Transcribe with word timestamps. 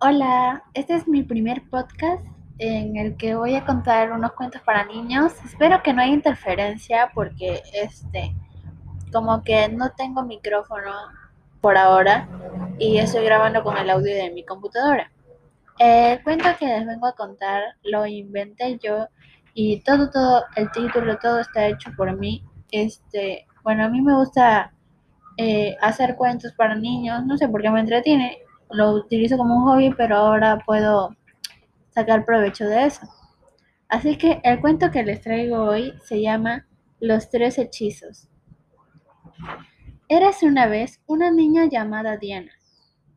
Hola, 0.00 0.64
este 0.74 0.94
es 0.94 1.06
mi 1.08 1.22
primer 1.22 1.68
podcast 1.68 2.24
en 2.58 2.96
el 2.96 3.16
que 3.16 3.34
voy 3.34 3.54
a 3.54 3.64
contar 3.64 4.12
unos 4.12 4.32
cuentos 4.32 4.62
para 4.62 4.84
niños. 4.84 5.32
Espero 5.44 5.82
que 5.82 5.92
no 5.92 6.02
haya 6.02 6.12
interferencia 6.12 7.10
porque 7.14 7.62
este 7.72 8.34
como 9.12 9.42
que 9.42 9.68
no 9.68 9.90
tengo 9.92 10.22
micrófono 10.22 10.92
por 11.60 11.76
ahora 11.76 12.28
y 12.78 12.98
estoy 12.98 13.24
grabando 13.24 13.62
con 13.62 13.76
el 13.76 13.90
audio 13.90 14.14
de 14.14 14.30
mi 14.30 14.44
computadora. 14.44 15.10
El 15.78 16.22
cuento 16.22 16.48
que 16.58 16.66
les 16.66 16.86
vengo 16.86 17.06
a 17.06 17.14
contar 17.14 17.62
lo 17.82 18.06
inventé 18.06 18.78
yo 18.78 19.08
y 19.54 19.80
todo 19.80 20.10
todo 20.10 20.44
el 20.56 20.70
título 20.70 21.18
todo 21.18 21.40
está 21.40 21.66
hecho 21.66 21.90
por 21.96 22.16
mí. 22.16 22.44
Este, 22.70 23.46
bueno, 23.62 23.84
a 23.84 23.88
mí 23.88 24.00
me 24.00 24.14
gusta 24.14 24.72
eh, 25.36 25.76
hacer 25.80 26.16
cuentos 26.16 26.52
para 26.52 26.74
niños, 26.74 27.24
no 27.26 27.36
sé 27.36 27.48
por 27.48 27.62
qué 27.62 27.70
me 27.70 27.80
entretiene 27.80 28.38
lo 28.70 28.92
utilizo 28.92 29.36
como 29.36 29.56
un 29.56 29.64
hobby, 29.64 29.94
pero 29.96 30.16
ahora 30.16 30.58
puedo 30.64 31.16
sacar 31.90 32.24
provecho 32.24 32.64
de 32.64 32.86
eso. 32.86 33.06
Así 33.88 34.16
que 34.16 34.40
el 34.44 34.60
cuento 34.60 34.90
que 34.90 35.02
les 35.02 35.20
traigo 35.20 35.62
hoy 35.62 35.94
se 36.04 36.20
llama 36.20 36.66
Los 37.00 37.30
tres 37.30 37.58
hechizos. 37.58 38.28
Érase 40.08 40.46
una 40.46 40.66
vez 40.66 41.00
una 41.06 41.30
niña 41.30 41.66
llamada 41.66 42.16
Diana. 42.16 42.52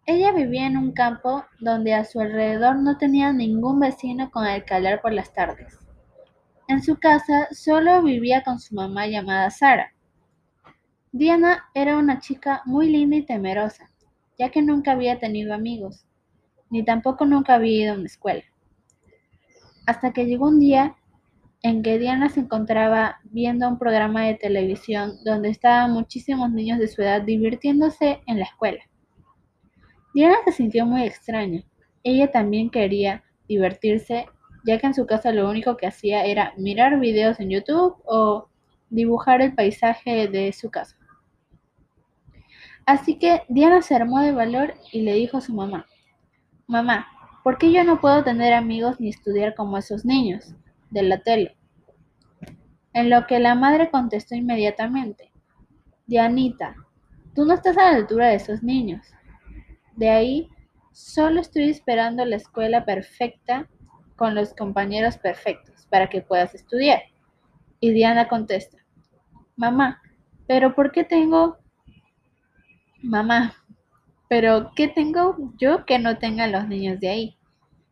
Ella 0.06 0.32
vivía 0.32 0.66
en 0.66 0.78
un 0.78 0.94
campo 0.94 1.46
donde 1.60 1.94
a 1.94 2.06
su 2.06 2.20
alrededor 2.20 2.78
no 2.78 2.98
tenía 2.98 3.32
ningún 3.34 3.80
vecino 3.80 4.32
con 4.32 4.46
el 4.46 4.66
que 4.66 4.74
hablar 4.74 5.02
por 5.02 5.14
las 5.14 5.34
tardes. 5.34 5.78
En 6.68 6.82
su 6.82 6.98
casa 6.98 7.48
solo 7.52 8.02
vivía 8.02 8.44
con 8.44 8.60
su 8.60 8.76
mamá 8.76 9.08
llamada 9.08 9.50
Sara. 9.52 9.94
Diana 11.12 11.66
era 11.74 11.98
una 11.98 12.20
chica 12.20 12.62
muy 12.66 12.90
linda 12.90 13.18
y 13.18 13.26
temerosa 13.26 13.91
ya 14.42 14.50
que 14.50 14.64
nunca 14.64 14.94
había 14.94 15.20
tenido 15.20 15.54
amigos, 15.54 16.08
ni 16.72 16.84
tampoco 16.84 17.28
nunca 17.28 17.54
había 17.54 17.84
ido 17.84 17.94
a 17.94 17.98
una 17.98 18.08
escuela. 18.08 18.42
Hasta 19.86 20.14
que 20.14 20.26
llegó 20.26 20.48
un 20.48 20.60
día 20.60 20.96
en 21.62 21.84
que 21.84 22.00
Diana 22.00 22.28
se 22.28 22.40
encontraba 22.40 23.20
viendo 23.26 23.68
un 23.68 23.78
programa 23.78 24.26
de 24.26 24.34
televisión 24.34 25.14
donde 25.24 25.50
estaban 25.50 25.92
muchísimos 25.92 26.50
niños 26.50 26.80
de 26.80 26.88
su 26.88 27.04
edad 27.04 27.22
divirtiéndose 27.22 28.22
en 28.26 28.40
la 28.40 28.46
escuela. 28.46 28.82
Diana 30.16 30.38
se 30.44 30.54
sintió 30.54 30.88
muy 30.88 31.04
extraña. 31.04 31.62
Ella 32.02 32.32
también 32.32 32.72
quería 32.72 33.24
divertirse, 33.48 34.26
ya 34.66 34.80
que 34.80 34.88
en 34.88 34.96
su 34.96 35.06
casa 35.06 35.32
lo 35.32 35.48
único 35.48 35.78
que 35.78 35.86
hacía 35.86 36.26
era 36.26 36.56
mirar 36.58 37.00
videos 37.00 37.40
en 37.40 37.52
YouTube 37.52 37.96
o 38.06 38.50
dibujar 38.90 39.44
el 39.44 39.54
paisaje 39.54 40.28
de 40.28 40.52
su 40.52 40.72
casa. 40.72 40.98
Así 42.86 43.20
que 43.20 43.44
Diana 43.48 43.82
se 43.82 43.96
armó 43.96 44.20
de 44.20 44.32
valor 44.32 44.74
y 44.92 45.02
le 45.02 45.14
dijo 45.14 45.38
a 45.38 45.42
su 45.42 45.54
mamá, 45.54 45.86
Mamá, 46.68 47.08
¿por 47.44 47.58
qué 47.58 47.72
yo 47.72 47.84
no 47.84 48.00
puedo 48.00 48.24
tener 48.24 48.54
amigos 48.54 49.00
ni 49.00 49.10
estudiar 49.10 49.56
como 49.56 49.78
esos 49.78 50.06
niños 50.06 50.56
de 50.90 51.04
la? 51.04 51.22
En 52.94 53.10
lo 53.10 53.28
que 53.28 53.40
la 53.40 53.56
madre 53.56 53.90
contestó 53.92 54.36
inmediatamente, 54.36 55.32
Dianita, 56.08 56.76
tú 57.36 57.46
no 57.46 57.54
estás 57.54 57.78
a 57.78 57.92
la 57.92 57.98
altura 57.98 58.28
de 58.28 58.36
esos 58.36 58.64
niños. 58.64 59.06
De 59.96 60.10
ahí, 60.10 60.50
solo 60.92 61.42
estoy 61.42 61.70
esperando 61.70 62.26
la 62.26 62.38
escuela 62.38 62.86
perfecta 62.86 63.70
con 64.16 64.36
los 64.36 64.54
compañeros 64.54 65.18
perfectos 65.18 65.86
para 65.90 66.10
que 66.10 66.22
puedas 66.22 66.54
estudiar. 66.56 67.02
Y 67.80 67.92
Diana 67.92 68.28
contesta, 68.28 68.78
Mamá, 69.56 70.02
pero 70.48 70.76
¿por 70.76 70.92
qué 70.92 71.04
tengo 71.04 71.61
Mamá, 73.04 73.56
pero 74.30 74.72
¿qué 74.76 74.88
tengo 74.88 75.36
yo 75.58 75.86
que 75.86 75.98
no 75.98 76.20
tengan 76.20 76.52
los 76.52 76.68
niños 76.68 77.00
de 77.00 77.10
ahí? 77.10 77.38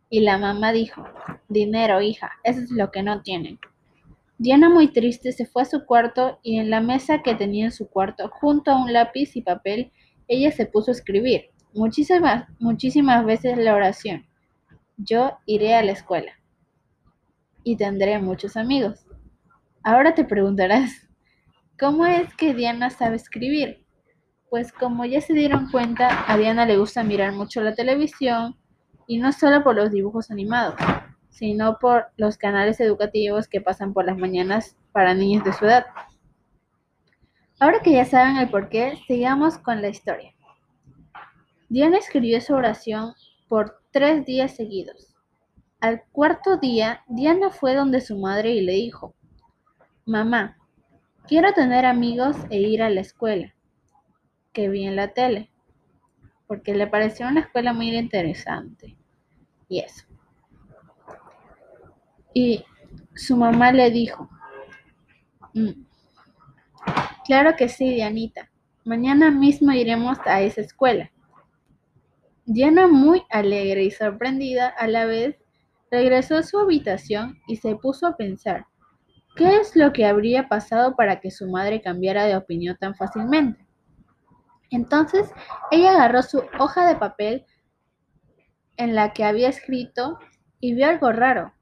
Y 0.10 0.22
la 0.22 0.38
mamá 0.38 0.72
dijo, 0.72 1.04
dinero, 1.48 2.00
hija, 2.02 2.32
eso 2.44 2.60
es 2.60 2.70
lo 2.70 2.92
que 2.92 3.02
no 3.02 3.24
tienen. 3.24 3.60
Diana 4.38 4.70
muy 4.70 4.88
triste 4.94 5.32
se 5.32 5.48
fue 5.48 5.64
a 5.64 5.66
su 5.66 5.86
cuarto 5.86 6.40
y 6.44 6.60
en 6.60 6.70
la 6.70 6.80
mesa 6.80 7.24
que 7.24 7.34
tenía 7.34 7.66
en 7.66 7.72
su 7.72 7.90
cuarto, 7.90 8.30
junto 8.30 8.72
a 8.72 8.82
un 8.82 8.94
lápiz 8.94 9.36
y 9.36 9.42
papel, 9.42 9.92
ella 10.28 10.52
se 10.52 10.68
puso 10.68 10.92
a 10.92 10.94
escribir 10.94 11.50
muchísimas, 11.74 12.48
muchísimas 12.60 13.26
veces 13.26 13.58
la 13.58 13.76
oración. 13.76 14.28
Yo 14.98 15.40
iré 15.46 15.74
a 15.74 15.84
la 15.84 15.92
escuela 15.92 16.34
y 17.64 17.78
tendré 17.78 18.20
muchos 18.20 18.58
amigos. 18.58 19.06
Ahora 19.84 20.14
te 20.14 20.24
preguntarás, 20.24 21.08
¿cómo 21.80 22.06
es 22.06 22.34
que 22.36 22.54
Diana 22.54 22.92
sabe 22.92 23.16
escribir? 23.16 23.84
Pues 24.50 24.74
como 24.74 25.06
ya 25.06 25.22
se 25.22 25.34
dieron 25.34 25.70
cuenta, 25.70 26.26
a 26.28 26.36
Diana 26.36 26.66
le 26.66 26.78
gusta 26.78 27.04
mirar 27.04 27.34
mucho 27.34 27.62
la 27.62 27.76
televisión 27.76 28.58
y 29.06 29.20
no 29.20 29.32
solo 29.32 29.64
por 29.64 29.76
los 29.76 29.92
dibujos 29.92 30.32
animados, 30.32 30.76
sino 31.30 31.78
por 31.78 32.08
los 32.18 32.36
canales 32.38 32.80
educativos 32.80 33.48
que 33.48 33.62
pasan 33.62 33.94
por 33.94 34.06
las 34.06 34.18
mañanas 34.18 34.76
para 34.92 35.14
niños 35.14 35.44
de 35.44 35.54
su 35.54 35.66
edad. 35.66 35.86
Ahora 37.60 37.82
que 37.82 37.92
ya 37.92 38.06
saben 38.06 38.38
el 38.38 38.50
porqué, 38.50 38.98
sigamos 39.06 39.60
con 39.60 39.84
la 39.84 39.90
historia. 39.90 40.34
Diana 41.68 42.00
escribió 42.00 42.42
su 42.42 42.56
oración 42.56 43.14
por 43.48 43.84
tres 43.92 44.26
días 44.26 44.56
seguidos. 44.56 45.16
Al 45.80 46.02
cuarto 46.12 46.58
día, 46.58 47.04
Diana 47.08 47.52
fue 47.52 47.76
donde 47.76 48.02
su 48.02 48.18
madre 48.18 48.52
y 48.54 48.62
le 48.62 48.74
dijo, 48.74 49.14
Mamá, 50.08 50.58
quiero 51.28 51.54
tener 51.54 51.86
amigos 51.86 52.36
e 52.50 52.58
ir 52.58 52.82
a 52.82 52.90
la 52.90 53.02
escuela 53.02 53.54
que 54.54 54.70
vi 54.70 54.86
en 54.86 54.96
la 54.96 55.14
tele, 55.14 55.52
porque 56.48 56.74
le 56.74 56.88
pareció 56.88 57.28
una 57.28 57.42
escuela 57.42 57.74
muy 57.74 57.96
interesante. 57.96 58.98
Y 59.68 59.80
eso. 59.80 60.06
Y 62.34 62.66
su 63.16 63.36
mamá 63.36 63.72
le 63.72 63.92
dijo, 63.92 64.30
mm, 65.54 65.84
claro 67.26 67.56
que 67.56 67.70
sí, 67.70 67.94
Dianita, 67.94 68.50
mañana 68.86 69.32
mismo 69.32 69.72
iremos 69.72 70.18
a 70.26 70.42
esa 70.42 70.62
escuela. 70.62 71.12
Diana, 72.46 72.88
muy 72.88 73.24
alegre 73.30 73.84
y 73.84 73.92
sorprendida 73.92 74.68
a 74.68 74.88
la 74.88 75.06
vez, 75.06 75.38
regresó 75.92 76.38
a 76.38 76.44
su 76.44 76.58
habitación 76.58 77.38
y 77.48 77.58
se 77.58 77.76
puso 77.76 78.08
a 78.08 78.18
pensar, 78.18 78.66
¿qué 79.36 79.58
es 79.58 79.76
lo 79.76 79.94
que 79.94 80.06
habría 80.06 80.48
pasado 80.48 80.96
para 80.96 81.20
que 81.20 81.30
su 81.30 81.48
madre 81.48 81.82
cambiara 81.82 82.26
de 82.26 82.36
opinión 82.36 82.76
tan 82.80 82.96
fácilmente? 82.96 83.69
Entonces 84.72 85.32
ella 85.72 85.92
agarró 85.92 86.22
su 86.22 86.44
hoja 86.60 86.88
de 86.88 86.96
papel 86.96 87.46
en 88.78 88.96
la 88.96 89.14
que 89.14 89.24
había 89.24 89.50
escrito 89.50 90.20
y 90.60 90.74
vio 90.74 90.88
algo 90.88 91.12
raro, 91.12 91.54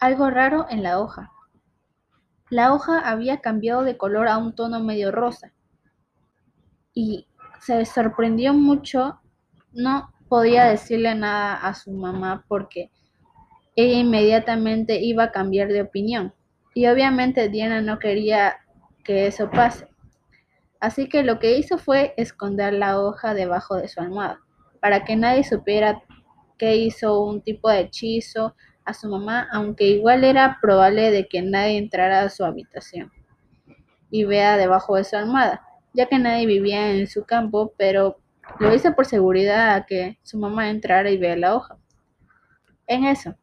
algo 0.00 0.30
raro 0.30 0.66
en 0.70 0.82
la 0.82 1.00
hoja. 1.00 1.30
La 2.50 2.72
hoja 2.72 2.98
había 2.98 3.40
cambiado 3.40 3.82
de 3.82 3.96
color 3.96 4.28
a 4.28 4.38
un 4.38 4.54
tono 4.54 4.80
medio 4.80 5.10
rosa 5.10 5.52
y 6.92 7.26
se 7.60 7.84
sorprendió 7.84 8.54
mucho. 8.54 9.20
No 9.72 10.12
podía 10.28 10.64
decirle 10.64 11.14
nada 11.14 11.54
a 11.54 11.74
su 11.74 11.90
mamá 11.92 12.44
porque 12.48 12.90
ella 13.76 13.98
inmediatamente 13.98 15.00
iba 15.00 15.24
a 15.24 15.32
cambiar 15.32 15.68
de 15.68 15.82
opinión. 15.82 16.34
Y 16.74 16.86
obviamente 16.86 17.48
Diana 17.48 17.80
no 17.80 17.98
quería 17.98 18.56
que 19.04 19.26
eso 19.26 19.50
pase. 19.50 19.88
Así 20.84 21.08
que 21.08 21.22
lo 21.22 21.38
que 21.38 21.56
hizo 21.56 21.78
fue 21.78 22.12
esconder 22.18 22.74
la 22.74 23.00
hoja 23.00 23.32
debajo 23.32 23.74
de 23.74 23.88
su 23.88 24.02
almohada, 24.02 24.40
para 24.80 25.02
que 25.02 25.16
nadie 25.16 25.42
supiera 25.42 26.02
que 26.58 26.76
hizo 26.76 27.22
un 27.22 27.40
tipo 27.40 27.70
de 27.70 27.80
hechizo 27.80 28.54
a 28.84 28.92
su 28.92 29.08
mamá, 29.08 29.48
aunque 29.50 29.84
igual 29.84 30.24
era 30.24 30.58
probable 30.60 31.10
de 31.10 31.26
que 31.26 31.40
nadie 31.40 31.78
entrara 31.78 32.20
a 32.20 32.28
su 32.28 32.44
habitación 32.44 33.10
y 34.10 34.24
vea 34.24 34.58
debajo 34.58 34.96
de 34.96 35.04
su 35.04 35.16
almohada, 35.16 35.62
ya 35.94 36.04
que 36.04 36.18
nadie 36.18 36.44
vivía 36.44 36.90
en 36.90 37.06
su 37.06 37.24
campo, 37.24 37.72
pero 37.78 38.18
lo 38.60 38.74
hizo 38.74 38.94
por 38.94 39.06
seguridad 39.06 39.74
a 39.74 39.86
que 39.86 40.18
su 40.22 40.36
mamá 40.36 40.68
entrara 40.68 41.10
y 41.10 41.16
vea 41.16 41.34
la 41.34 41.56
hoja. 41.56 41.78
En 42.86 43.04
eso, 43.04 43.36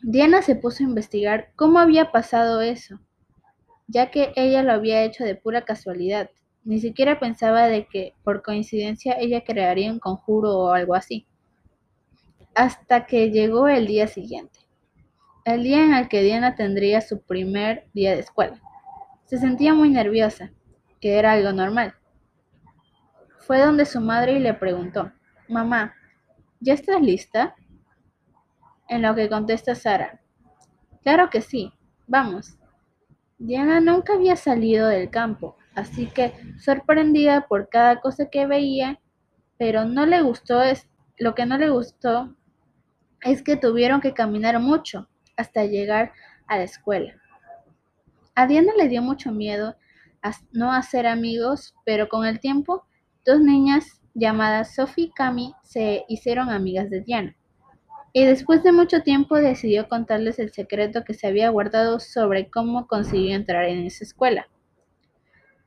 Diana 0.00 0.40
se 0.40 0.56
puso 0.56 0.82
a 0.82 0.86
investigar 0.86 1.50
cómo 1.56 1.78
había 1.78 2.10
pasado 2.10 2.62
eso, 2.62 3.00
ya 3.88 4.10
que 4.10 4.32
ella 4.36 4.62
lo 4.62 4.72
había 4.72 5.02
hecho 5.02 5.24
de 5.24 5.34
pura 5.34 5.64
casualidad. 5.64 6.30
Ni 6.64 6.78
siquiera 6.78 7.18
pensaba 7.18 7.66
de 7.66 7.86
que 7.86 8.14
por 8.22 8.42
coincidencia 8.42 9.16
ella 9.18 9.42
crearía 9.42 9.90
un 9.90 9.98
conjuro 9.98 10.56
o 10.56 10.72
algo 10.72 10.94
así. 10.94 11.26
Hasta 12.54 13.06
que 13.06 13.30
llegó 13.30 13.68
el 13.68 13.86
día 13.86 14.06
siguiente, 14.06 14.60
el 15.44 15.62
día 15.62 15.82
en 15.82 15.94
el 15.94 16.08
que 16.08 16.22
Diana 16.22 16.54
tendría 16.54 17.00
su 17.00 17.22
primer 17.22 17.88
día 17.94 18.12
de 18.12 18.20
escuela. 18.20 18.60
Se 19.24 19.38
sentía 19.38 19.72
muy 19.72 19.90
nerviosa, 19.90 20.52
que 21.00 21.18
era 21.18 21.32
algo 21.32 21.52
normal. 21.52 21.94
Fue 23.38 23.60
donde 23.60 23.86
su 23.86 24.00
madre 24.00 24.32
y 24.32 24.40
le 24.40 24.52
preguntó, 24.52 25.10
Mamá, 25.48 25.94
¿ya 26.60 26.74
estás 26.74 27.00
lista? 27.00 27.54
En 28.88 29.02
lo 29.02 29.14
que 29.14 29.28
contesta 29.28 29.74
Sara, 29.74 30.20
Claro 31.02 31.30
que 31.30 31.40
sí, 31.40 31.72
vamos. 32.06 32.57
Diana 33.38 33.80
nunca 33.80 34.14
había 34.14 34.36
salido 34.36 34.88
del 34.88 35.10
campo, 35.10 35.56
así 35.74 36.06
que 36.06 36.34
sorprendida 36.58 37.46
por 37.46 37.68
cada 37.68 38.00
cosa 38.00 38.28
que 38.30 38.46
veía, 38.46 39.00
pero 39.58 39.84
no 39.84 40.06
le 40.06 40.22
gustó 40.22 40.60
lo 41.18 41.34
que 41.34 41.46
no 41.46 41.56
le 41.56 41.70
gustó 41.70 42.36
es 43.22 43.42
que 43.42 43.56
tuvieron 43.56 44.00
que 44.00 44.14
caminar 44.14 44.58
mucho 44.60 45.08
hasta 45.36 45.64
llegar 45.64 46.12
a 46.46 46.58
la 46.58 46.64
escuela. 46.64 47.14
A 48.34 48.46
Diana 48.46 48.72
le 48.76 48.88
dio 48.88 49.02
mucho 49.02 49.32
miedo 49.32 49.76
no 50.52 50.72
hacer 50.72 51.06
amigos, 51.06 51.74
pero 51.84 52.08
con 52.08 52.26
el 52.26 52.40
tiempo, 52.40 52.86
dos 53.24 53.40
niñas 53.40 54.00
llamadas 54.14 54.74
Sophie 54.74 55.06
y 55.06 55.10
Cami 55.10 55.54
se 55.62 56.04
hicieron 56.08 56.50
amigas 56.50 56.90
de 56.90 57.00
Diana. 57.00 57.36
Y 58.12 58.24
después 58.24 58.62
de 58.62 58.72
mucho 58.72 59.02
tiempo 59.02 59.36
decidió 59.36 59.88
contarles 59.88 60.38
el 60.38 60.52
secreto 60.52 61.04
que 61.04 61.14
se 61.14 61.26
había 61.26 61.50
guardado 61.50 62.00
sobre 62.00 62.50
cómo 62.50 62.86
consiguió 62.86 63.34
entrar 63.34 63.64
en 63.64 63.86
esa 63.86 64.04
escuela. 64.04 64.48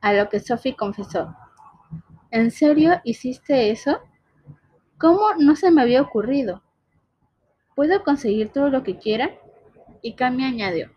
A 0.00 0.12
lo 0.12 0.28
que 0.28 0.40
Sophie 0.40 0.74
confesó, 0.74 1.34
¿En 2.32 2.50
serio 2.50 2.98
hiciste 3.04 3.70
eso? 3.70 4.00
¿Cómo 4.96 5.34
no 5.38 5.54
se 5.54 5.70
me 5.70 5.82
había 5.82 6.00
ocurrido? 6.00 6.62
¿Puedo 7.74 8.02
conseguir 8.04 8.50
todo 8.50 8.70
lo 8.70 8.82
que 8.82 8.96
quiera? 8.96 9.32
Y 10.00 10.14
Cami 10.14 10.44
añadió, 10.44 10.90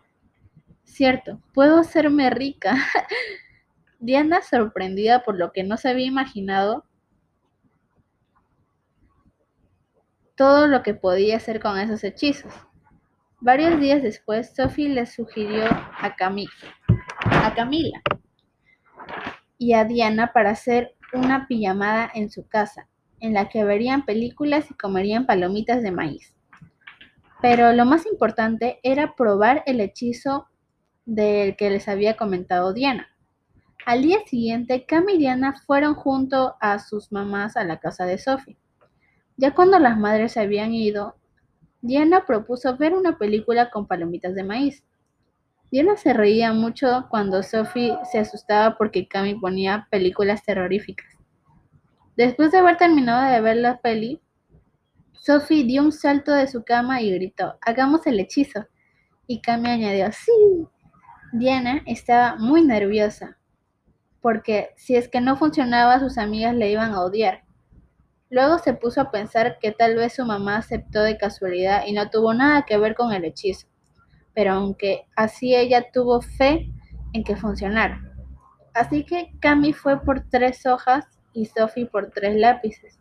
cierto, 0.82 1.38
puedo 1.52 1.78
hacerme 1.78 2.30
rica. 2.30 2.74
Diana, 3.98 4.40
sorprendida 4.40 5.24
por 5.24 5.36
lo 5.36 5.52
que 5.52 5.62
no 5.62 5.76
se 5.76 5.90
había 5.90 6.06
imaginado, 6.06 6.86
todo 10.36 10.66
lo 10.66 10.82
que 10.82 10.94
podía 10.94 11.36
hacer 11.36 11.60
con 11.60 11.78
esos 11.78 12.04
hechizos. 12.04 12.52
Varios 13.40 13.80
días 13.80 14.02
después, 14.02 14.52
Sophie 14.54 14.88
le 14.88 15.06
sugirió 15.06 15.64
a, 15.64 16.14
Camila, 16.16 16.50
a 17.30 17.54
Camila 17.54 18.00
y 19.58 19.72
a 19.72 19.84
Diana 19.84 20.32
para 20.32 20.50
hacer 20.50 20.94
una 21.12 21.46
pijamada 21.46 22.10
en 22.14 22.30
su 22.30 22.46
casa, 22.46 22.88
en 23.20 23.34
la 23.34 23.48
que 23.48 23.64
verían 23.64 24.04
películas 24.04 24.70
y 24.70 24.74
comerían 24.74 25.26
palomitas 25.26 25.82
de 25.82 25.90
maíz. 25.90 26.34
Pero 27.40 27.72
lo 27.72 27.84
más 27.84 28.06
importante 28.06 28.80
era 28.82 29.14
probar 29.14 29.62
el 29.66 29.80
hechizo 29.80 30.48
del 31.04 31.56
que 31.56 31.70
les 31.70 31.88
había 31.88 32.16
comentado 32.16 32.72
Diana. 32.72 33.08
Al 33.86 34.02
día 34.02 34.18
siguiente, 34.26 34.84
Cam 34.84 35.08
y 35.08 35.18
Diana 35.18 35.54
fueron 35.66 35.94
junto 35.94 36.56
a 36.60 36.78
sus 36.78 37.12
mamás 37.12 37.56
a 37.56 37.64
la 37.64 37.78
casa 37.78 38.04
de 38.04 38.18
Sophie. 38.18 38.58
Ya 39.36 39.54
cuando 39.54 39.78
las 39.78 39.98
madres 39.98 40.32
se 40.32 40.40
habían 40.40 40.72
ido, 40.72 41.16
Diana 41.82 42.24
propuso 42.26 42.76
ver 42.76 42.94
una 42.94 43.18
película 43.18 43.70
con 43.70 43.86
palomitas 43.86 44.34
de 44.34 44.44
maíz. 44.44 44.82
Diana 45.70 45.96
se 45.96 46.12
reía 46.12 46.52
mucho 46.52 47.06
cuando 47.10 47.42
Sophie 47.42 47.96
se 48.10 48.18
asustaba 48.18 48.76
porque 48.78 49.08
Cami 49.08 49.34
ponía 49.34 49.88
películas 49.90 50.42
terroríficas. 50.42 51.06
Después 52.16 52.50
de 52.50 52.58
haber 52.58 52.78
terminado 52.78 53.30
de 53.30 53.40
ver 53.40 53.58
la 53.58 53.78
peli, 53.80 54.22
Sophie 55.12 55.64
dio 55.64 55.82
un 55.82 55.92
salto 55.92 56.32
de 56.32 56.46
su 56.46 56.64
cama 56.64 57.02
y 57.02 57.12
gritó, 57.12 57.58
hagamos 57.60 58.06
el 58.06 58.20
hechizo. 58.20 58.66
Y 59.26 59.40
Cami 59.42 59.68
añadió, 59.68 60.10
sí. 60.12 60.32
Diana 61.32 61.82
estaba 61.84 62.36
muy 62.36 62.62
nerviosa, 62.62 63.36
porque 64.22 64.70
si 64.76 64.94
es 64.94 65.08
que 65.08 65.20
no 65.20 65.36
funcionaba 65.36 66.00
sus 66.00 66.16
amigas 66.16 66.54
le 66.54 66.70
iban 66.70 66.92
a 66.92 67.02
odiar. 67.02 67.45
Luego 68.28 68.58
se 68.58 68.74
puso 68.74 69.00
a 69.00 69.10
pensar 69.10 69.58
que 69.60 69.70
tal 69.72 69.94
vez 69.94 70.14
su 70.14 70.24
mamá 70.24 70.56
aceptó 70.56 71.02
de 71.02 71.16
casualidad 71.16 71.84
y 71.86 71.92
no 71.92 72.10
tuvo 72.10 72.34
nada 72.34 72.64
que 72.66 72.76
ver 72.76 72.94
con 72.94 73.12
el 73.12 73.24
hechizo, 73.24 73.68
pero 74.34 74.52
aunque 74.52 75.06
así 75.14 75.54
ella 75.54 75.90
tuvo 75.92 76.20
fe 76.20 76.72
en 77.12 77.22
que 77.22 77.36
funcionara. 77.36 78.02
Así 78.74 79.04
que 79.04 79.30
Cami 79.40 79.72
fue 79.72 80.02
por 80.02 80.28
tres 80.28 80.66
hojas 80.66 81.06
y 81.32 81.46
Sophie 81.46 81.86
por 81.86 82.10
tres 82.10 82.36
lápices. 82.36 82.98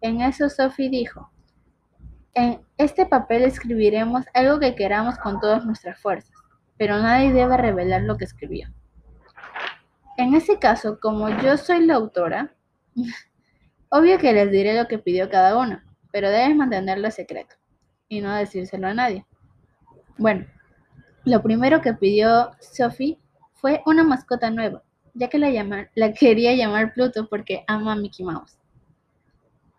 En 0.00 0.20
eso 0.20 0.48
Sophie 0.48 0.88
dijo, 0.88 1.30
en 2.34 2.60
este 2.78 3.06
papel 3.06 3.42
escribiremos 3.42 4.24
algo 4.34 4.60
que 4.60 4.74
queramos 4.74 5.18
con 5.18 5.40
todas 5.40 5.64
nuestras 5.64 6.00
fuerzas, 6.00 6.36
pero 6.76 6.98
nadie 6.98 7.32
debe 7.32 7.56
revelar 7.56 8.02
lo 8.02 8.16
que 8.16 8.24
escribió. 8.24 8.68
En 10.16 10.34
ese 10.34 10.58
caso, 10.58 10.98
como 11.00 11.28
yo 11.28 11.56
soy 11.56 11.84
la 11.84 11.94
autora, 11.94 12.54
Obvio 13.90 14.18
que 14.18 14.32
les 14.32 14.50
diré 14.50 14.76
lo 14.76 14.88
que 14.88 14.98
pidió 14.98 15.30
cada 15.30 15.56
uno, 15.58 15.80
pero 16.10 16.30
debes 16.30 16.56
mantenerlo 16.56 17.10
secreto 17.10 17.56
y 18.08 18.20
no 18.20 18.34
decírselo 18.34 18.88
a 18.88 18.94
nadie. 18.94 19.26
Bueno, 20.18 20.46
lo 21.24 21.42
primero 21.42 21.80
que 21.80 21.94
pidió 21.94 22.50
Sophie 22.60 23.18
fue 23.52 23.82
una 23.86 24.04
mascota 24.04 24.50
nueva, 24.50 24.82
ya 25.14 25.28
que 25.28 25.38
la, 25.38 25.88
la 25.94 26.12
quería 26.12 26.54
llamar 26.54 26.92
Pluto 26.92 27.28
porque 27.28 27.64
ama 27.66 27.92
a 27.92 27.96
Mickey 27.96 28.24
Mouse. 28.24 28.58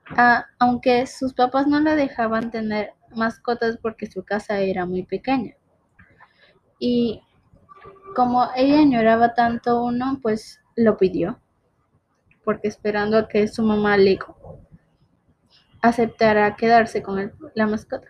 Ah, 0.09 0.45
aunque 0.59 1.07
sus 1.07 1.33
papás 1.33 1.67
no 1.67 1.79
la 1.79 1.95
dejaban 1.95 2.51
tener 2.51 2.93
mascotas 3.15 3.77
porque 3.81 4.05
su 4.05 4.23
casa 4.23 4.59
era 4.59 4.85
muy 4.85 5.03
pequeña. 5.03 5.55
Y 6.79 7.21
como 8.15 8.47
ella 8.55 8.79
añoraba 8.79 9.33
tanto 9.33 9.83
uno, 9.83 10.19
pues 10.21 10.61
lo 10.75 10.97
pidió 10.97 11.39
porque 12.45 12.69
esperando 12.69 13.17
a 13.17 13.27
que 13.27 13.47
su 13.47 13.63
mamá 13.63 13.97
le 13.97 14.17
aceptara 15.81 16.55
quedarse 16.55 17.01
con 17.01 17.33
la 17.55 17.67
mascota. 17.67 18.07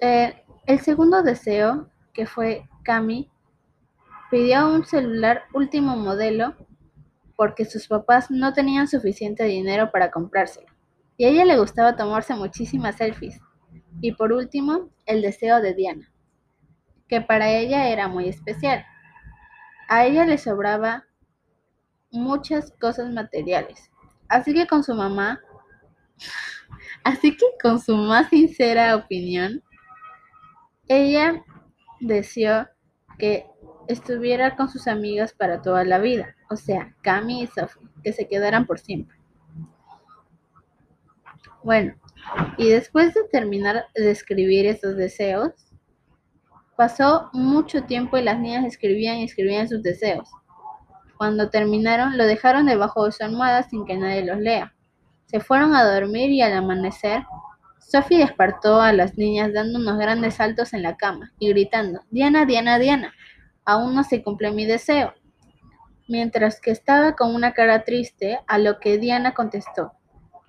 Eh, 0.00 0.44
el 0.66 0.80
segundo 0.80 1.22
deseo, 1.22 1.90
que 2.12 2.26
fue 2.26 2.68
Cami, 2.84 3.30
pidió 4.30 4.68
un 4.68 4.84
celular 4.84 5.44
último 5.52 5.96
modelo 5.96 6.54
porque 7.36 7.64
sus 7.64 7.88
papás 7.88 8.30
no 8.30 8.52
tenían 8.52 8.86
suficiente 8.86 9.44
dinero 9.44 9.90
para 9.90 10.10
comprárselo. 10.10 10.68
Y 11.16 11.24
a 11.24 11.28
ella 11.28 11.44
le 11.44 11.58
gustaba 11.58 11.96
tomarse 11.96 12.34
muchísimas 12.34 12.96
selfies. 12.96 13.40
Y 14.00 14.12
por 14.12 14.32
último, 14.32 14.90
el 15.06 15.22
deseo 15.22 15.60
de 15.60 15.74
Diana, 15.74 16.12
que 17.08 17.20
para 17.20 17.50
ella 17.50 17.88
era 17.88 18.08
muy 18.08 18.28
especial. 18.28 18.84
A 19.90 20.06
ella 20.06 20.24
le 20.24 20.38
sobraba 20.38 21.04
muchas 22.12 22.70
cosas 22.80 23.12
materiales. 23.12 23.90
Así 24.28 24.54
que 24.54 24.68
con 24.68 24.84
su 24.84 24.94
mamá, 24.94 25.40
así 27.04 27.36
que 27.36 27.46
con 27.60 27.80
su 27.80 27.96
más 27.96 28.28
sincera 28.28 28.94
opinión, 28.94 29.64
ella 30.86 31.44
deseó 31.98 32.68
que 33.18 33.46
estuviera 33.88 34.54
con 34.54 34.68
sus 34.68 34.86
amigas 34.86 35.32
para 35.32 35.60
toda 35.60 35.82
la 35.82 35.98
vida, 35.98 36.36
o 36.48 36.54
sea, 36.54 36.94
Cami 37.02 37.42
y 37.42 37.46
Sophie, 37.48 37.88
que 38.04 38.12
se 38.12 38.28
quedaran 38.28 38.66
por 38.66 38.78
siempre. 38.78 39.18
Bueno, 41.64 41.96
y 42.58 42.68
después 42.68 43.12
de 43.12 43.24
terminar 43.24 43.86
de 43.96 44.12
escribir 44.12 44.66
esos 44.66 44.94
deseos, 44.94 45.69
Pasó 46.80 47.28
mucho 47.34 47.82
tiempo 47.82 48.16
y 48.16 48.22
las 48.22 48.40
niñas 48.40 48.64
escribían 48.64 49.18
y 49.18 49.24
escribían 49.24 49.68
sus 49.68 49.82
deseos. 49.82 50.30
Cuando 51.18 51.50
terminaron, 51.50 52.16
lo 52.16 52.24
dejaron 52.24 52.64
debajo 52.64 53.04
de 53.04 53.12
su 53.12 53.22
almohada 53.22 53.64
sin 53.64 53.84
que 53.84 53.98
nadie 53.98 54.24
los 54.24 54.38
lea. 54.38 54.72
Se 55.26 55.40
fueron 55.40 55.74
a 55.74 55.84
dormir 55.84 56.30
y 56.30 56.40
al 56.40 56.54
amanecer, 56.54 57.22
Sophie 57.80 58.20
despertó 58.20 58.80
a 58.80 58.94
las 58.94 59.18
niñas 59.18 59.52
dando 59.52 59.78
unos 59.78 59.98
grandes 59.98 60.36
saltos 60.36 60.72
en 60.72 60.82
la 60.82 60.96
cama 60.96 61.34
y 61.38 61.50
gritando, 61.50 62.00
Diana, 62.10 62.46
Diana, 62.46 62.78
Diana, 62.78 63.12
aún 63.66 63.94
no 63.94 64.02
se 64.02 64.22
cumple 64.22 64.50
mi 64.50 64.64
deseo. 64.64 65.12
Mientras 66.08 66.62
que 66.62 66.70
estaba 66.70 67.14
con 67.14 67.34
una 67.34 67.52
cara 67.52 67.84
triste, 67.84 68.40
a 68.46 68.56
lo 68.56 68.80
que 68.80 68.96
Diana 68.96 69.34
contestó, 69.34 69.92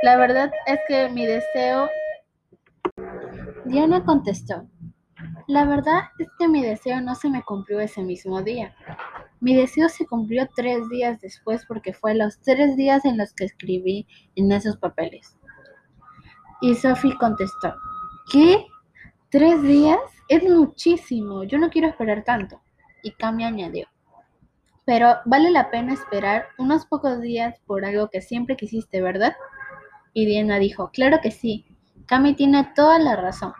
la 0.01 0.15
verdad 0.15 0.49
es 0.65 0.79
que 0.87 1.09
mi 1.09 1.25
deseo... 1.25 1.89
Diana 3.65 4.05
contestó, 4.05 4.65
la 5.51 5.65
verdad 5.65 6.03
es 6.17 6.29
que 6.39 6.47
mi 6.47 6.63
deseo 6.63 7.01
no 7.01 7.13
se 7.13 7.29
me 7.29 7.43
cumplió 7.43 7.81
ese 7.81 8.01
mismo 8.01 8.41
día. 8.41 8.73
Mi 9.41 9.53
deseo 9.53 9.89
se 9.89 10.05
cumplió 10.05 10.47
tres 10.55 10.87
días 10.87 11.19
después 11.19 11.65
porque 11.67 11.93
fue 11.93 12.15
los 12.15 12.39
tres 12.39 12.77
días 12.77 13.03
en 13.03 13.17
los 13.17 13.33
que 13.33 13.43
escribí 13.43 14.07
en 14.37 14.49
esos 14.53 14.77
papeles. 14.77 15.37
Y 16.61 16.73
Sophie 16.75 17.17
contestó, 17.17 17.75
¿qué? 18.31 18.65
¿Tres 19.29 19.61
días? 19.61 19.99
Es 20.29 20.41
muchísimo, 20.43 21.43
yo 21.43 21.57
no 21.57 21.69
quiero 21.69 21.89
esperar 21.89 22.23
tanto. 22.23 22.61
Y 23.03 23.11
Cami 23.11 23.43
añadió, 23.43 23.89
pero 24.85 25.17
vale 25.25 25.51
la 25.51 25.69
pena 25.69 25.93
esperar 25.93 26.45
unos 26.59 26.85
pocos 26.85 27.19
días 27.19 27.59
por 27.65 27.83
algo 27.83 28.09
que 28.09 28.21
siempre 28.21 28.55
quisiste, 28.55 29.01
¿verdad? 29.01 29.35
Y 30.13 30.25
Diana 30.27 30.59
dijo, 30.59 30.91
claro 30.91 31.19
que 31.21 31.31
sí, 31.31 31.65
Cami 32.05 32.35
tiene 32.35 32.71
toda 32.73 32.99
la 32.99 33.17
razón. 33.17 33.51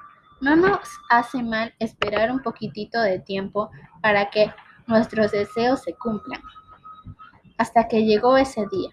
No 0.42 0.56
nos 0.56 0.80
hace 1.10 1.44
mal 1.44 1.74
esperar 1.78 2.32
un 2.32 2.42
poquitito 2.42 3.00
de 3.00 3.20
tiempo 3.20 3.70
para 4.02 4.32
que 4.32 4.52
nuestros 4.88 5.32
deseos 5.32 5.82
se 5.84 5.94
cumplan. 5.94 6.42
Hasta 7.58 7.88
que 7.88 8.06
llegó 8.06 8.38
ese 8.38 8.66
día. 8.72 8.90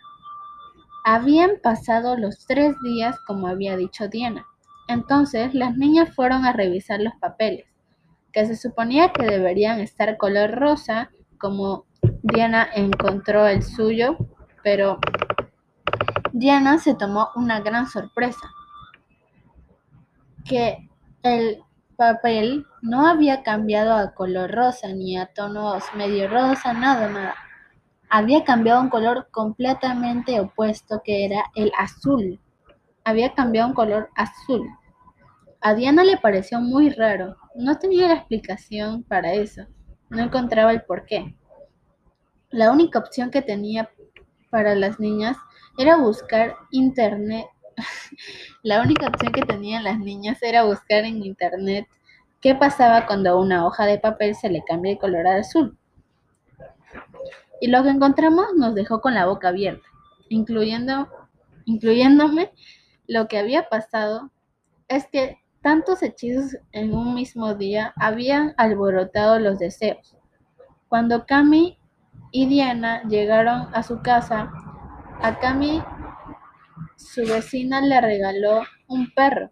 Habían 1.04 1.52
pasado 1.62 2.18
los 2.18 2.46
tres 2.46 2.76
días 2.82 3.18
como 3.26 3.48
había 3.48 3.78
dicho 3.78 4.08
Diana. 4.08 4.46
Entonces 4.88 5.54
las 5.54 5.74
niñas 5.76 6.14
fueron 6.14 6.44
a 6.44 6.52
revisar 6.52 7.00
los 7.00 7.14
papeles, 7.20 7.66
que 8.32 8.46
se 8.46 8.56
suponía 8.56 9.12
que 9.12 9.24
deberían 9.24 9.80
estar 9.80 10.18
color 10.18 10.50
rosa, 10.50 11.10
como 11.38 11.86
Diana 12.22 12.68
encontró 12.74 13.46
el 13.46 13.62
suyo, 13.62 14.16
pero 14.62 14.98
Diana 16.32 16.78
se 16.78 16.94
tomó 16.94 17.30
una 17.36 17.60
gran 17.60 17.86
sorpresa, 17.86 18.50
que 20.44 20.87
el 21.22 21.62
papel 21.96 22.66
no 22.80 23.06
había 23.06 23.42
cambiado 23.42 23.94
a 23.94 24.14
color 24.14 24.50
rosa, 24.50 24.88
ni 24.88 25.16
a 25.16 25.26
tonos 25.26 25.84
medio 25.96 26.28
rosa, 26.28 26.72
nada, 26.72 27.08
nada. 27.08 27.34
Había 28.08 28.44
cambiado 28.44 28.80
un 28.80 28.88
color 28.88 29.28
completamente 29.30 30.40
opuesto, 30.40 31.02
que 31.04 31.24
era 31.24 31.44
el 31.54 31.72
azul. 31.76 32.40
Había 33.04 33.34
cambiado 33.34 33.68
un 33.68 33.74
color 33.74 34.10
azul. 34.14 34.66
A 35.60 35.74
Diana 35.74 36.04
le 36.04 36.16
pareció 36.16 36.60
muy 36.60 36.88
raro. 36.90 37.36
No 37.54 37.78
tenía 37.78 38.08
la 38.08 38.14
explicación 38.14 39.02
para 39.02 39.32
eso. 39.32 39.66
No 40.08 40.22
encontraba 40.22 40.70
el 40.70 40.82
porqué. 40.82 41.36
La 42.50 42.70
única 42.70 42.98
opción 42.98 43.30
que 43.30 43.42
tenía 43.42 43.90
para 44.50 44.74
las 44.74 45.00
niñas 45.00 45.36
era 45.76 45.96
buscar 45.96 46.56
internet. 46.70 47.46
La 48.62 48.82
única 48.82 49.08
opción 49.08 49.32
que 49.32 49.42
tenían 49.42 49.84
las 49.84 49.98
niñas 49.98 50.42
era 50.42 50.64
buscar 50.64 51.04
en 51.04 51.22
internet 51.24 51.86
qué 52.40 52.54
pasaba 52.54 53.06
cuando 53.06 53.38
una 53.38 53.66
hoja 53.66 53.86
de 53.86 53.98
papel 53.98 54.34
se 54.34 54.50
le 54.50 54.62
cambia 54.64 54.92
el 54.92 54.98
color 54.98 55.26
a 55.26 55.36
azul. 55.36 55.76
Y 57.60 57.68
lo 57.68 57.82
que 57.82 57.90
encontramos 57.90 58.46
nos 58.56 58.74
dejó 58.74 59.00
con 59.00 59.14
la 59.14 59.26
boca 59.26 59.48
abierta, 59.48 59.86
incluyendo, 60.28 61.08
incluyéndome 61.64 62.52
lo 63.08 63.26
que 63.26 63.38
había 63.38 63.68
pasado 63.68 64.30
es 64.86 65.06
que 65.08 65.38
tantos 65.62 66.02
hechizos 66.02 66.56
en 66.72 66.94
un 66.94 67.14
mismo 67.14 67.54
día 67.54 67.92
habían 67.96 68.54
alborotado 68.56 69.38
los 69.38 69.58
deseos. 69.58 70.16
Cuando 70.88 71.26
Cami 71.26 71.78
y 72.30 72.46
Diana 72.46 73.02
llegaron 73.04 73.68
a 73.74 73.82
su 73.82 74.00
casa, 74.02 74.50
a 75.20 75.38
Cami 75.40 75.82
su 76.98 77.22
vecina 77.22 77.80
le 77.80 78.00
regaló 78.00 78.62
un 78.88 79.12
perro, 79.12 79.50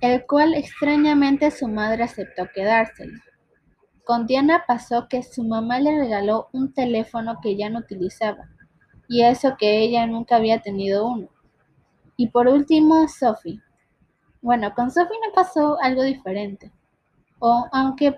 el 0.00 0.24
cual 0.26 0.54
extrañamente 0.54 1.50
su 1.50 1.66
madre 1.66 2.04
aceptó 2.04 2.46
quedárselo. 2.54 3.18
Con 4.04 4.26
Diana 4.26 4.64
pasó 4.66 5.08
que 5.08 5.24
su 5.24 5.42
mamá 5.42 5.80
le 5.80 5.98
regaló 5.98 6.48
un 6.52 6.72
teléfono 6.72 7.40
que 7.42 7.56
ya 7.56 7.68
no 7.68 7.80
utilizaba, 7.80 8.48
y 9.08 9.22
eso 9.24 9.56
que 9.58 9.80
ella 9.80 10.06
nunca 10.06 10.36
había 10.36 10.62
tenido 10.62 11.06
uno. 11.06 11.28
Y 12.16 12.28
por 12.28 12.46
último, 12.46 13.08
Sophie. 13.08 13.60
Bueno, 14.40 14.72
con 14.74 14.90
Sophie 14.92 15.18
no 15.26 15.34
pasó 15.34 15.78
algo 15.82 16.04
diferente. 16.04 16.72
O 17.40 17.66
aunque 17.72 18.16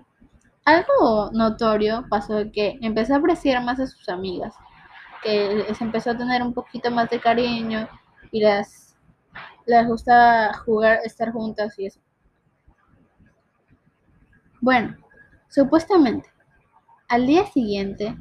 algo 0.66 1.30
notorio 1.32 2.04
pasó 2.10 2.44
que 2.52 2.78
empezó 2.82 3.14
a 3.14 3.18
apreciar 3.18 3.64
más 3.64 3.80
a 3.80 3.86
sus 3.86 4.08
amigas, 4.08 4.54
que 5.22 5.66
se 5.74 5.84
empezó 5.84 6.10
a 6.10 6.16
tener 6.16 6.42
un 6.42 6.54
poquito 6.54 6.90
más 6.90 7.08
de 7.10 7.20
cariño 7.20 7.88
y 8.30 8.40
las 8.40 8.90
les 9.66 9.86
gusta 9.86 10.52
jugar, 10.64 11.00
estar 11.04 11.32
juntas 11.32 11.78
y 11.78 11.86
eso. 11.86 12.00
Bueno, 14.60 14.96
supuestamente, 15.48 16.28
al 17.08 17.26
día 17.26 17.46
siguiente, 17.46 18.16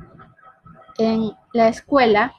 en 0.98 1.32
la 1.54 1.68
escuela, 1.70 2.34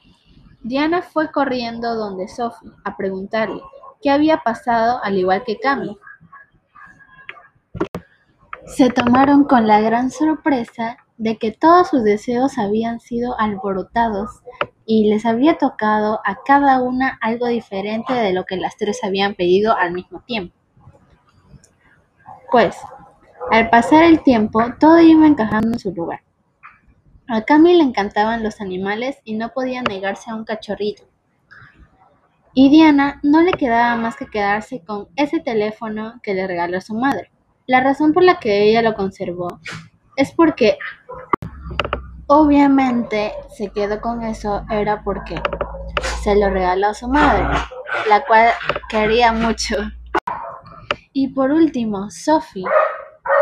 Diana 0.61 1.01
fue 1.01 1.31
corriendo 1.31 1.95
donde 1.95 2.27
Sophie 2.27 2.71
a 2.83 2.95
preguntarle 2.95 3.61
qué 4.01 4.11
había 4.11 4.37
pasado 4.37 5.03
al 5.03 5.17
igual 5.17 5.43
que 5.43 5.59
Cami. 5.59 5.97
Se 8.65 8.89
tomaron 8.89 9.43
con 9.43 9.67
la 9.67 9.81
gran 9.81 10.09
sorpresa 10.09 10.97
de 11.21 11.37
que 11.37 11.51
todos 11.51 11.89
sus 11.89 12.03
deseos 12.03 12.57
habían 12.57 12.99
sido 12.99 13.39
alborotados 13.39 14.41
y 14.87 15.07
les 15.07 15.23
había 15.27 15.59
tocado 15.59 16.19
a 16.25 16.39
cada 16.43 16.81
una 16.81 17.19
algo 17.21 17.45
diferente 17.45 18.11
de 18.11 18.33
lo 18.33 18.45
que 18.45 18.57
las 18.57 18.75
tres 18.75 19.03
habían 19.03 19.35
pedido 19.35 19.77
al 19.77 19.93
mismo 19.93 20.21
tiempo. 20.21 20.55
Pues, 22.51 22.75
al 23.51 23.69
pasar 23.69 24.03
el 24.03 24.23
tiempo, 24.23 24.63
todo 24.79 24.99
iba 24.99 25.27
encajando 25.27 25.73
en 25.73 25.77
su 25.77 25.91
lugar. 25.91 26.23
A 27.27 27.43
Cami 27.43 27.75
le 27.75 27.83
encantaban 27.83 28.41
los 28.41 28.59
animales 28.59 29.19
y 29.23 29.35
no 29.35 29.49
podía 29.49 29.83
negarse 29.83 30.31
a 30.31 30.35
un 30.35 30.43
cachorrito. 30.43 31.03
Y 32.55 32.71
Diana 32.71 33.19
no 33.21 33.41
le 33.43 33.51
quedaba 33.51 33.95
más 33.95 34.15
que 34.15 34.25
quedarse 34.25 34.83
con 34.83 35.07
ese 35.15 35.39
teléfono 35.39 36.19
que 36.23 36.33
le 36.33 36.47
regaló 36.47 36.81
su 36.81 36.95
madre. 36.95 37.29
La 37.67 37.79
razón 37.79 38.11
por 38.11 38.23
la 38.23 38.39
que 38.39 38.63
ella 38.63 38.81
lo 38.81 38.95
conservó 38.95 39.59
es 40.21 40.31
porque 40.31 40.77
obviamente 42.27 43.33
se 43.49 43.69
quedó 43.69 43.99
con 43.99 44.21
eso 44.21 44.63
era 44.69 45.03
porque 45.03 45.41
se 46.21 46.35
lo 46.35 46.49
regaló 46.51 46.89
a 46.89 46.93
su 46.93 47.07
madre, 47.07 47.43
la 48.07 48.23
cual 48.25 48.49
quería 48.87 49.33
mucho. 49.33 49.75
Y 51.11 51.29
por 51.29 51.51
último, 51.51 52.11
Sophie. 52.11 52.65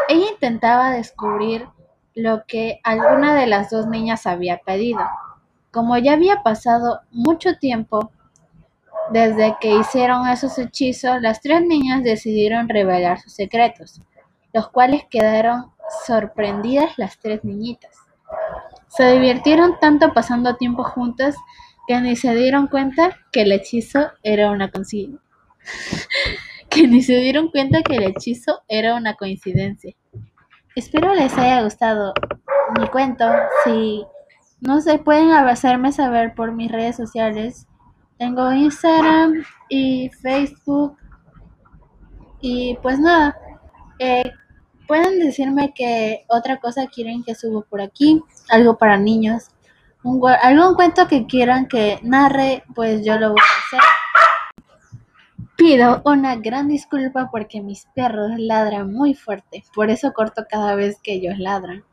Ella 0.07 0.31
intentaba 0.31 0.91
descubrir 0.91 1.67
lo 2.15 2.45
que 2.47 2.79
alguna 2.83 3.35
de 3.35 3.45
las 3.47 3.69
dos 3.69 3.85
niñas 3.85 4.25
había 4.25 4.59
pedido. 4.59 5.01
Como 5.71 5.97
ya 5.97 6.13
había 6.13 6.41
pasado 6.43 7.01
mucho 7.11 7.57
tiempo 7.57 8.11
desde 9.11 9.57
que 9.59 9.75
hicieron 9.75 10.27
esos 10.27 10.57
hechizos, 10.57 11.21
las 11.21 11.41
tres 11.41 11.61
niñas 11.61 12.03
decidieron 12.03 12.69
revelar 12.69 13.19
sus 13.19 13.33
secretos, 13.33 14.01
los 14.53 14.69
cuales 14.69 15.03
quedaron 15.09 15.71
sorprendidas 16.05 16.97
las 16.97 17.17
tres 17.19 17.43
niñitas. 17.43 17.95
Se 18.87 19.11
divirtieron 19.11 19.79
tanto 19.79 20.13
pasando 20.13 20.55
tiempo 20.55 20.83
juntas 20.83 21.35
que 21.87 21.99
ni 22.01 22.15
se 22.15 22.35
dieron 22.35 22.67
cuenta 22.67 23.17
que 23.31 23.41
el 23.41 23.51
hechizo 23.51 24.11
era 24.23 24.51
una 24.51 24.69
coincidencia. 24.71 25.19
que 26.69 26.87
ni 26.87 27.01
se 27.01 27.17
dieron 27.17 27.49
cuenta 27.49 27.81
que 27.81 27.95
el 27.95 28.03
hechizo 28.03 28.61
era 28.67 28.95
una 28.95 29.15
coincidencia. 29.15 29.95
Espero 30.75 31.13
les 31.13 31.37
haya 31.37 31.63
gustado 31.63 32.13
mi 32.79 32.87
cuento. 32.87 33.25
Si 33.63 34.03
no 34.61 34.81
se 34.81 34.99
pueden 34.99 35.31
hacerme 35.31 35.91
saber 35.91 36.33
por 36.35 36.51
mis 36.51 36.71
redes 36.71 36.95
sociales. 36.95 37.67
Tengo 38.17 38.51
Instagram 38.51 39.43
y 39.69 40.09
Facebook. 40.21 40.97
Y 42.41 42.77
pues 42.81 42.99
nada. 42.99 43.37
Eh, 43.99 44.31
pueden 44.89 45.19
decirme 45.19 45.71
que 45.73 46.25
otra 46.27 46.57
cosa 46.57 46.87
quieren 46.87 47.23
que 47.23 47.35
subo 47.35 47.61
por 47.61 47.79
aquí. 47.79 48.21
Algo 48.49 48.77
para 48.77 48.97
niños. 48.97 49.51
Algún 50.41 50.73
cuento 50.73 51.07
que 51.07 51.27
quieran 51.27 51.67
que 51.67 51.99
narre. 52.01 52.63
Pues 52.73 53.05
yo 53.05 53.19
lo 53.19 53.29
voy 53.29 53.39
a 53.39 53.77
hacer. 53.77 53.79
Pido 55.55 56.01
una 56.05 56.35
gran 56.37 56.67
disculpa 56.67 57.29
porque 57.31 57.61
mis 57.61 57.85
perros 57.93 58.31
ladran 58.37 58.91
muy 58.93 59.13
fuerte, 59.13 59.65
por 59.75 59.89
eso 59.89 60.13
corto 60.13 60.45
cada 60.49 60.73
vez 60.73 60.97
que 61.03 61.13
ellos 61.13 61.37
ladran. 61.37 61.83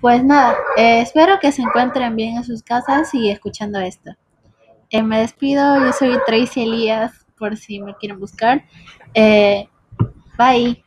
Pues 0.00 0.24
nada, 0.24 0.56
eh, 0.76 1.00
espero 1.00 1.38
que 1.40 1.52
se 1.52 1.62
encuentren 1.62 2.16
bien 2.16 2.38
en 2.38 2.44
sus 2.44 2.64
casas 2.64 3.14
y 3.14 3.30
escuchando 3.30 3.78
esto. 3.78 4.10
Eh, 4.90 5.04
me 5.04 5.20
despido, 5.20 5.78
yo 5.78 5.92
soy 5.92 6.18
Tracy 6.26 6.62
Elías, 6.62 7.24
por 7.38 7.56
si 7.56 7.80
me 7.80 7.94
quieren 7.94 8.18
buscar. 8.18 8.64
Eh, 9.14 9.68
bye. 10.36 10.84